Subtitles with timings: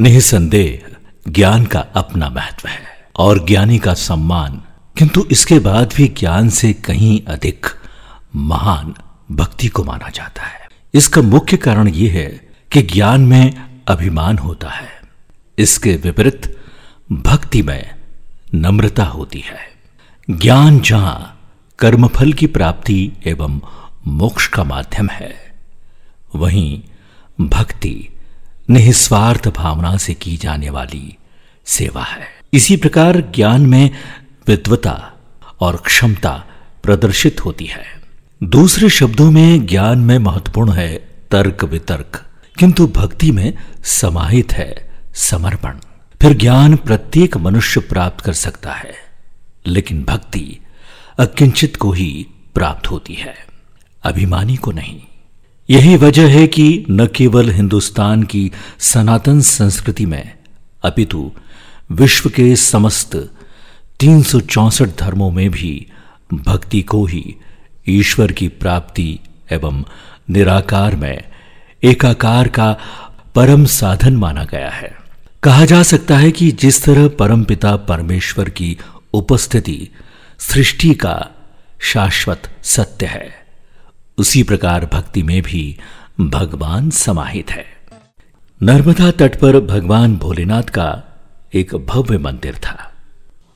[0.00, 0.96] निसंदेह
[1.28, 2.80] ज्ञान का अपना महत्व है
[3.16, 4.62] और ज्ञानी का सम्मान,
[4.98, 7.66] किंतु इसके बाद भी ज्ञान से कहीं अधिक
[8.36, 8.94] महान
[9.30, 14.68] भक्ति को माना जाता है। इसका मुख्य कारण यह है कि ज्ञान में अभिमान होता
[14.68, 14.88] है।
[15.58, 16.56] इसके विपरीत
[17.12, 17.94] भक्ति में
[18.54, 19.58] नम्रता होती है।
[20.30, 21.40] ज्ञान जहाँ
[21.78, 23.60] कर्मफल की प्राप्ति एवं
[24.06, 25.34] मोक्ष का माध्यम है,
[26.34, 26.82] वहीं
[27.40, 28.08] भक्ति
[28.70, 31.16] निस्वार्थ भावना से की जाने वाली
[31.66, 33.90] सेवा है। इसी प्रकार ज्ञान में
[34.46, 35.12] विद्वता
[35.60, 36.44] और क्षमता
[36.82, 37.84] प्रदर्शित होती है।
[38.42, 40.96] दूसरे शब्दों में, ज्ञान में महत्वपूर्ण है
[41.30, 42.24] तर्क वितर्क,
[42.58, 43.52] किंतु भक्ति में
[43.84, 45.78] समाहित है समर्पण।
[46.22, 48.94] फिर ज्ञान प्रत्येक मनुष्य प्राप्त कर सकता है,
[49.66, 50.58] लेकिन भक्ति
[51.18, 53.34] अकिंचित को ही प्राप्त होती है,
[54.04, 55.00] अभिमानी को नहीं।
[55.70, 60.32] यही वजह है कि न केवल हिंदुस्तान की सनातन संस्कृति में,
[60.84, 61.32] अपितु
[61.92, 63.16] विश्व के समस्त
[64.00, 64.22] तीन
[64.82, 65.86] धर्मों में भी
[66.34, 67.34] भक्ति को ही
[67.88, 69.18] ईश्वर की प्राप्ति
[69.52, 69.84] एवं
[70.30, 71.24] निराकार में
[71.84, 72.76] एकाकार का
[73.34, 74.96] परम साधन माना गया है।
[75.42, 78.78] कहा जा सकता है कि जिस तरह परम पिता परमेश्वर की
[79.12, 79.88] उपस्थिति
[80.38, 81.28] सृष्टि का
[81.80, 83.45] शाश्वत सत्य है
[84.18, 85.76] उसी प्रकार भक्ति में भी
[86.20, 87.64] भगवान समाहित है।
[88.60, 91.02] नर्मदा तट पर भगवान भोलेनाथ का
[91.54, 92.92] एक भव्य मंदिर था।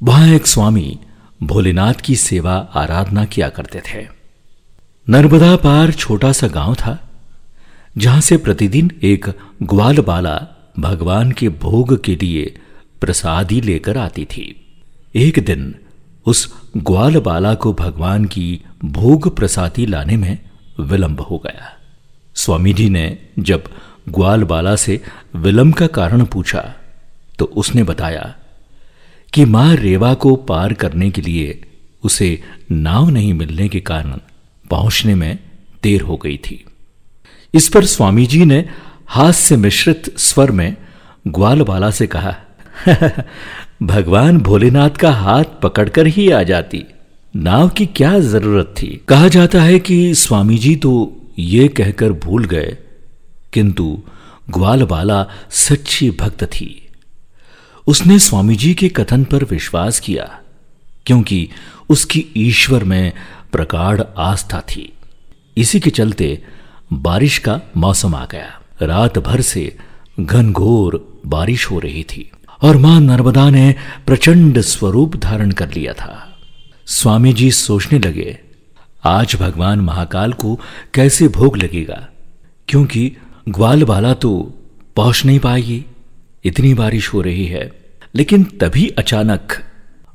[0.00, 0.98] वहाँ एक स्वामी
[1.42, 4.06] भोलेनाथ की सेवा आराधना किया करते थे।
[5.06, 6.98] नर्मदा पार छोटा सा गाँव था,
[7.98, 9.26] जहाँ से प्रतिदिन एक
[9.62, 10.36] ग्वाल बाला
[10.78, 12.44] भगवान के भोग के लिए
[13.00, 14.44] प्रसादी लेकर आती थी।
[15.14, 15.74] एक दिन
[16.26, 20.38] उस ग्वाल बाला को भगवान की भोग प्रसादी लाने में
[20.80, 21.72] विलंब हो गया।
[22.34, 23.64] स्वामी जी ने जब
[24.08, 25.00] ग्वाल बाला से
[25.36, 26.74] विलंब का कारण पूछा
[27.38, 28.34] तो उसने बताया
[29.32, 31.60] कि माँ रेवा को पार करने के लिए
[32.02, 34.18] उसे नाव नहीं मिलने के कारण
[34.70, 35.38] पहुँचने में
[35.82, 36.64] देर हो गई थी।
[37.54, 38.68] इस पर स्वामी जी ने
[39.08, 40.76] हास्य मिश्रित स्वर में
[41.28, 42.34] ग्वालबाला से कहा
[43.82, 46.84] भगवान भोलेनाथ का हाथ पकड़कर ही आ जाती।
[47.36, 49.02] नाव की क्या ज़रूरत थी?
[49.08, 52.76] कहा जाता है कि स्वामी जी तो ये कहकर भूल गए,
[53.52, 54.02] किंतु
[54.50, 56.88] ग्वालबाला सच्ची भक्त थी।
[57.86, 60.40] उसने स्वामी जी के कथन पर विश्वास किया,
[61.06, 61.48] क्योंकि
[61.88, 63.12] उसकी ईश्वर में
[63.52, 64.92] प्रगाढ़ आस्था थी।
[65.56, 66.42] इसी के चलते
[66.92, 69.76] बारिश का मौसम आ गया। रात भर से
[70.20, 72.30] घनघोर बारिश हो रही थी।
[72.62, 73.74] और माँ नर्मदा ने
[74.06, 76.38] प्रचंड स्वरूप धारण कर लिया था।
[76.86, 78.38] स्वामी जी सोचने लगे,
[79.04, 80.60] आज भगवान महाकाल को
[80.94, 82.08] कैसे भोग लगेगा?
[82.68, 83.16] क्योंकि
[83.48, 84.54] ग्वाल वाला तो
[84.96, 85.84] पहुँच नहीं पाएगी,
[86.44, 87.70] इतनी बारिश हो रही है।
[88.14, 89.52] लेकिन तभी अचानक,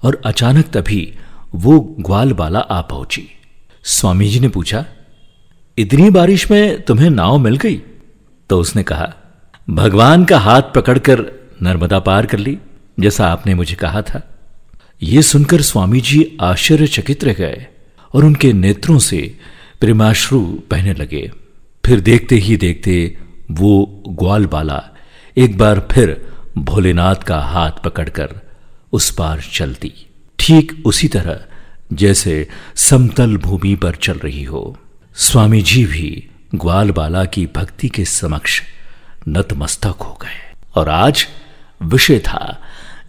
[0.03, 1.13] और अचानक तभी
[1.55, 3.27] वो ग्वाल बाला आ पहुँची।
[3.83, 4.85] स्वामी जी ने पूछा,
[5.77, 7.81] इतनी बारिश में तुम्हें नाव मिल गई?
[8.49, 9.13] तो उसने कहा,
[9.69, 12.57] भगवान का हाथ पकड़कर नर्मदा पार कर ली,
[12.99, 14.21] जैसा आपने मुझे कहा था।
[15.01, 17.67] यह सुनकर स्वामी जी आश्चर्यचकित रह गए
[18.13, 19.19] और उनके नेत्रों से
[19.79, 20.39] प्रेमाश्रु
[20.71, 21.31] बहने लगे।
[21.85, 23.17] फिर देखते ही देखते
[23.51, 24.81] वो ग्वाल बाला
[25.37, 26.15] एक बार फिर
[26.57, 28.29] भोलेनाथ का हाथ पकड़कर
[28.91, 29.93] उस पार चलती
[30.39, 31.39] ठीक उसी तरह
[31.93, 34.77] जैसे समतल भूमि पर चल रही हो।
[35.15, 38.61] स्वामी जी भी ग्वाल बाला की भक्ति के समक्ष
[39.27, 40.39] नतमस्तक हो गए
[40.75, 41.27] और आज
[41.81, 42.61] विषय था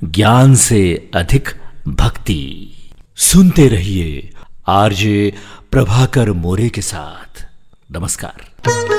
[0.04, 1.48] ज्ञान से अधिक
[1.88, 2.72] भक्ति।
[3.16, 4.32] सुनते रहिए
[4.66, 5.34] आरजे
[5.70, 7.46] प्रभाकर मोरे के साथ।
[7.92, 8.97] नमस्कार।